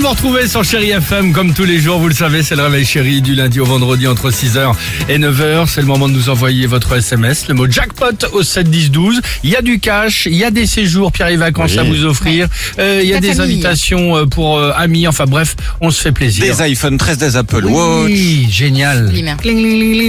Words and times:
de 0.00 0.04
vous 0.06 0.10
retrouver 0.12 0.48
sur 0.48 0.64
Chéri 0.64 0.90
FM 0.92 1.34
comme 1.34 1.52
tous 1.52 1.66
les 1.66 1.78
jours, 1.78 1.98
vous 1.98 2.08
le 2.08 2.14
savez, 2.14 2.42
c'est 2.42 2.56
le 2.56 2.62
réveil 2.62 2.86
chéri 2.86 3.20
du 3.20 3.34
lundi 3.34 3.60
au 3.60 3.66
vendredi 3.66 4.06
entre 4.06 4.30
6h 4.30 4.72
et 5.10 5.18
9h. 5.18 5.66
C'est 5.66 5.82
le 5.82 5.86
moment 5.86 6.08
de 6.08 6.14
nous 6.14 6.30
envoyer 6.30 6.66
votre 6.66 6.96
SMS, 6.96 7.48
le 7.48 7.54
mot 7.54 7.70
jackpot 7.70 8.16
au 8.32 8.42
7 8.42 8.70
10 8.70 8.90
12. 8.92 9.20
Il 9.44 9.50
y 9.50 9.56
a 9.56 9.60
du 9.62 9.78
cash, 9.78 10.24
il 10.24 10.36
y 10.36 10.44
a 10.44 10.50
des 10.50 10.64
séjours 10.64 11.12
Pierre 11.12 11.28
et 11.28 11.36
vacances 11.36 11.72
Oui. 11.72 11.78
à 11.80 11.82
vous 11.82 12.06
offrir, 12.06 12.48
euh, 12.78 13.00
il 13.02 13.08
y 13.08 13.12
a 13.12 13.16
La 13.16 13.20
des 13.20 13.34
famille. 13.34 13.52
invitations 13.56 14.16
euh, 14.16 14.24
pour 14.24 14.56
euh, 14.58 14.72
amis, 14.74 15.06
enfin 15.06 15.26
bref, 15.26 15.54
on 15.82 15.90
se 15.90 16.00
fait 16.00 16.12
plaisir. 16.12 16.44
Des 16.44 16.62
iPhone 16.62 16.96
13, 16.96 17.18
des 17.18 17.36
Apple 17.36 17.66
Watch. 17.66 18.06
Oui, 18.10 18.46
génial. 18.50 19.12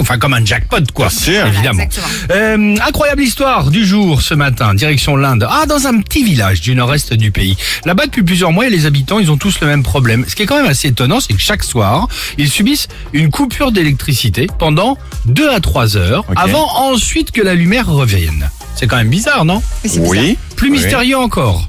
Enfin, 0.00 0.18
comme 0.18 0.34
un 0.34 0.44
jackpot, 0.44 0.76
quoi. 0.92 1.08
Bien 1.08 1.18
sûr. 1.18 1.46
Évidemment. 1.46 1.82
Exactement. 1.84 2.06
Euh, 2.32 2.76
incroyable 2.86 3.22
histoire 3.22 3.70
du 3.70 3.86
jour 3.86 4.20
ce 4.20 4.34
matin, 4.34 4.74
direction 4.74 5.16
l'Inde. 5.16 5.46
Ah, 5.48 5.64
dans 5.66 5.86
un 5.86 5.98
petit 6.02 6.24
village 6.24 6.60
du 6.60 6.74
nord-est 6.74 7.14
du 7.14 7.30
pays. 7.30 7.56
Là-bas, 7.86 8.04
depuis 8.04 8.22
plusieurs 8.22 8.52
mois, 8.52 8.68
les 8.68 8.84
habitants, 8.84 9.18
ils 9.18 9.30
ont 9.30 9.38
tous 9.38 9.60
le 9.60 9.66
même 9.66 9.77
problème. 9.82 10.24
Ce 10.28 10.34
qui 10.34 10.42
est 10.42 10.46
quand 10.46 10.56
même 10.56 10.70
assez 10.70 10.88
étonnant, 10.88 11.20
c'est 11.20 11.32
que 11.34 11.40
chaque 11.40 11.62
soir, 11.64 12.08
ils 12.38 12.50
subissent 12.50 12.88
une 13.12 13.30
coupure 13.30 13.72
d'électricité 13.72 14.46
pendant 14.58 14.96
2 15.26 15.50
à 15.50 15.60
3 15.60 15.96
heures, 15.96 16.24
avant 16.36 16.66
ensuite 16.92 17.30
que 17.30 17.42
la 17.42 17.54
lumière 17.54 17.86
revienne. 17.88 18.50
C'est 18.74 18.86
quand 18.86 18.96
même 18.96 19.08
bizarre, 19.10 19.44
non? 19.44 19.62
Bizarre. 19.82 20.04
Oui. 20.06 20.38
Plus 20.56 20.70
Oui. 20.70 20.78
mystérieux 20.78 21.18
encore, 21.18 21.68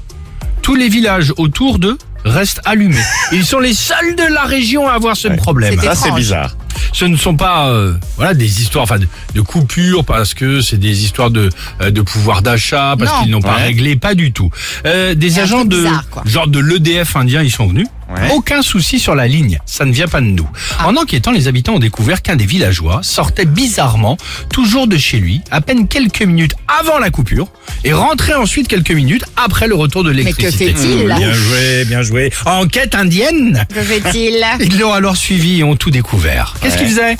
tous 0.62 0.74
les 0.76 0.88
villages 0.88 1.32
autour 1.38 1.78
d'eux 1.78 1.98
restent 2.24 2.60
allumés. 2.64 2.96
Ils 3.32 3.44
sont 3.46 3.58
les 3.60 3.74
seuls 3.74 4.14
de 4.16 4.32
la 4.32 4.42
région 4.44 4.86
à 4.88 4.92
avoir 4.92 5.16
ce 5.16 5.28
Ouais. 5.28 5.36
problème. 5.36 5.74
C'est 5.80 5.86
Ça, 5.86 5.94
c'est 5.94 6.12
bizarre. 6.12 6.56
Ce 6.92 7.04
ne 7.04 7.16
sont 7.16 7.36
pas 7.36 7.68
euh, 7.68 7.94
voilà 8.16 8.34
des 8.34 8.62
histoires 8.62 8.82
enfin 8.84 8.98
de, 8.98 9.06
de 9.34 9.40
coupures 9.42 10.04
parce 10.04 10.34
que 10.34 10.60
c'est 10.60 10.76
des 10.76 11.04
histoires 11.04 11.30
de 11.30 11.48
euh, 11.80 11.90
de 11.90 12.00
pouvoir 12.00 12.42
d'achat 12.42 12.94
parce 12.98 13.20
qu'ils 13.22 13.30
n'ont 13.30 13.40
pas 13.40 13.56
Ouais. 13.56 13.62
réglé 13.64 13.96
pas 13.96 14.14
du 14.14 14.32
tout. 14.32 14.50
Euh, 14.86 15.14
des 15.14 15.38
agents 15.38 15.64
de 15.64 15.76
bizarre, 15.76 16.08
quoi. 16.10 16.22
genre 16.26 16.48
de 16.48 16.58
l'EDF 16.58 17.14
indien 17.16 17.42
ils 17.42 17.50
sont 17.50 17.68
venus. 17.68 17.86
Ouais. 18.10 18.30
Aucun 18.32 18.62
souci 18.62 18.98
sur 18.98 19.14
la 19.14 19.28
ligne, 19.28 19.58
ça 19.66 19.84
ne 19.84 19.92
vient 19.92 20.08
pas 20.08 20.20
de 20.20 20.26
nous. 20.26 20.48
Ah. 20.78 20.88
En 20.88 20.96
enquêtant, 20.96 21.30
les 21.30 21.46
habitants 21.48 21.74
ont 21.74 21.78
découvert 21.78 22.22
qu'un 22.22 22.36
des 22.36 22.46
villageois 22.46 23.00
sortait 23.02 23.44
bizarrement 23.44 24.16
toujours 24.52 24.86
de 24.88 24.96
chez 24.96 25.18
lui, 25.18 25.42
à 25.50 25.60
peine 25.60 25.86
quelques 25.86 26.22
minutes 26.22 26.54
avant 26.80 26.98
la 26.98 27.10
coupure, 27.10 27.48
et 27.84 27.92
rentrait 27.92 28.34
ensuite 28.34 28.66
quelques 28.68 28.90
minutes 28.90 29.24
après 29.36 29.68
le 29.68 29.74
retour 29.76 30.02
de 30.02 30.10
que 30.10 30.16
l'électricité. 30.16 30.72
fait-il 30.74 31.04
Bien 31.06 31.32
joué, 31.32 31.84
bien 31.84 32.02
joué. 32.02 32.32
Enquête 32.46 32.94
indienne. 32.94 33.64
Que 33.72 33.80
fait-il 33.82 34.44
Ils 34.60 34.78
l'ont 34.78 34.92
alors 34.92 35.16
suivi 35.16 35.60
et 35.60 35.64
ont 35.64 35.76
tout 35.76 35.90
découvert. 35.90 36.54
Qu'est-ce 36.60 36.74
Ouais. 36.74 36.78
qu'il 36.80 36.88
faisait 36.88 37.16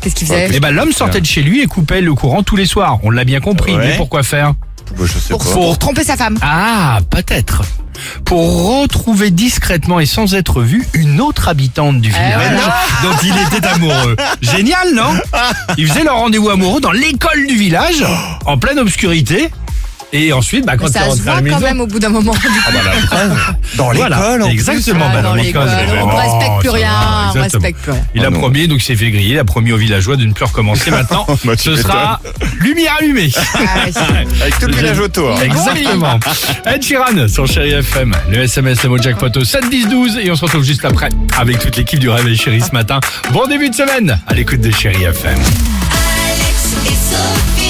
Qu'est-ce 0.00 0.14
qu'il 0.14 0.26
faisait 0.26 0.48
eh 0.52 0.60
ben, 0.60 0.70
l'homme 0.72 0.92
sortait 0.92 1.20
de 1.20 1.26
chez 1.26 1.42
lui 1.42 1.60
et 1.62 1.66
coupait 1.66 2.00
le 2.00 2.12
courant 2.14 2.42
tous 2.42 2.56
les 2.56 2.66
soirs. 2.66 2.98
On 3.04 3.10
l'a 3.10 3.24
bien 3.24 3.40
compris. 3.40 3.74
Ouais. 3.74 3.88
Mais 3.90 3.96
pourquoi 3.96 4.22
faire 4.24 4.54
Bah, 4.98 5.04
je 5.04 5.18
sais 5.18 5.28
pour, 5.30 5.44
pas. 5.44 5.50
pour 5.52 5.78
tromper 5.78 6.02
sa 6.04 6.16
femme. 6.16 6.36
Ah, 6.42 6.98
peut-être. 7.10 7.62
Pour 8.30 8.80
retrouver 8.80 9.32
discrètement 9.32 9.98
et 9.98 10.06
sans 10.06 10.36
être 10.36 10.62
vu 10.62 10.86
une 10.94 11.20
autre 11.20 11.48
habitante 11.48 12.00
du 12.00 12.10
village 12.10 12.52
voilà. 12.52 12.76
dont 13.02 13.16
il 13.24 13.34
était 13.36 13.66
amoureux. 13.66 14.14
Génial, 14.40 14.94
non? 14.94 15.14
Il 15.76 15.88
faisait 15.88 16.04
leur 16.04 16.14
rendez-vous 16.14 16.48
amoureux 16.48 16.80
dans 16.80 16.92
l'école 16.92 17.48
du 17.48 17.56
village, 17.56 18.04
en 18.46 18.56
pleine 18.56 18.78
obscurité. 18.78 19.50
Et 20.12 20.32
ensuite, 20.32 20.66
bah, 20.66 20.76
quand 20.76 20.88
se 20.88 20.98
rentrait 20.98 21.08
à 21.08 21.14
voit 21.14 21.34
la 21.34 21.38
quand 21.38 21.42
maison... 21.42 21.60
même 21.60 21.80
au 21.82 21.86
bout 21.86 22.00
d'un 22.00 22.08
moment. 22.08 22.32
Ah 22.34 22.70
bah, 22.72 22.80
la 22.84 23.00
preuve. 23.06 23.38
Dans 23.76 23.90
l'école, 23.92 24.08
Voilà, 24.08 24.44
en 24.44 24.48
plus. 24.48 24.52
exactement. 24.54 25.06
Ah, 25.08 25.14
bah, 25.14 25.22
dans 25.22 25.34
l'école, 25.34 25.66
l'école, 25.68 25.78
c'est 25.78 25.84
on 26.02 26.06
vraiment- 26.06 26.16
respecte 26.16 26.58
plus 26.60 26.68
ça 26.68 26.74
rien, 26.74 26.88
va, 26.90 26.96
on 26.98 27.28
exactement. 27.30 27.42
respecte 27.62 27.78
plus 27.82 27.92
rien. 27.92 28.02
Il 28.16 28.24
a 28.24 28.26
Oh 28.26 28.30
non. 28.32 28.38
promis, 28.40 28.66
donc 28.68 28.78
il 28.80 28.84
s'est 28.84 28.96
fait 28.96 29.10
griller, 29.12 29.34
il 29.34 29.38
a 29.38 29.44
promis 29.44 29.70
au 29.72 29.76
villageois 29.76 30.16
de 30.16 30.24
ne 30.24 30.32
plus 30.32 30.44
recommencer 30.44 30.90
maintenant. 30.90 31.26
Bah, 31.44 31.54
tu 31.54 31.62
Ce 31.62 31.76
sera 31.76 32.20
lumière 32.60 32.96
allumée. 33.00 33.30
Ah, 33.54 33.58
ouais. 33.86 34.26
Avec 34.42 34.58
tout 34.58 34.66
le 34.66 34.74
village 34.74 34.98
autour. 34.98 35.40
Exactement. 35.40 36.18
Ed 36.66 36.82
Sheeran 36.82 37.28
sur 37.28 37.46
Chéri 37.46 37.70
FM. 37.70 38.12
Le 38.30 38.38
SMS, 38.42 38.82
le 38.82 38.88
mot 38.88 38.98
jackpot 38.98 39.28
au 39.36 39.44
7 39.44 39.70
10 39.70 39.86
12 39.88 40.18
et 40.24 40.30
on 40.30 40.34
se 40.34 40.44
retrouve 40.44 40.64
juste 40.64 40.84
après 40.84 41.08
avec 41.38 41.60
toute 41.60 41.76
l'équipe 41.76 42.00
du 42.00 42.08
Réveil 42.08 42.36
Chéri 42.36 42.60
ce 42.60 42.72
matin. 42.74 42.98
Bon 43.32 43.46
début 43.46 43.70
de 43.70 43.74
semaine 43.76 44.18
à 44.26 44.34
l'écoute 44.34 44.60
de 44.60 44.72
Chéri 44.72 45.04
FM. 45.04 45.38
Alex 45.38 46.74
et 46.86 46.88
Sophie. 46.88 47.69